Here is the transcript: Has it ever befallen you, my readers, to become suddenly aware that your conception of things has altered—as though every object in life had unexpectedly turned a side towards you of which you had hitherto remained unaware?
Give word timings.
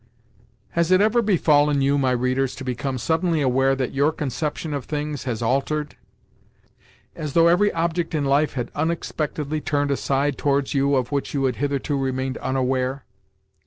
Has 0.71 0.89
it 0.89 0.99
ever 0.99 1.21
befallen 1.21 1.79
you, 1.81 1.95
my 1.95 2.09
readers, 2.09 2.55
to 2.55 2.63
become 2.63 2.97
suddenly 2.97 3.39
aware 3.39 3.75
that 3.75 3.93
your 3.93 4.11
conception 4.11 4.73
of 4.73 4.85
things 4.85 5.25
has 5.25 5.43
altered—as 5.43 5.93
though 7.33 7.45
every 7.47 7.71
object 7.73 8.15
in 8.15 8.25
life 8.25 8.53
had 8.53 8.71
unexpectedly 8.73 9.61
turned 9.61 9.91
a 9.91 9.97
side 9.97 10.39
towards 10.39 10.73
you 10.73 10.95
of 10.95 11.11
which 11.11 11.35
you 11.35 11.43
had 11.43 11.57
hitherto 11.57 11.95
remained 11.95 12.39
unaware? 12.39 13.05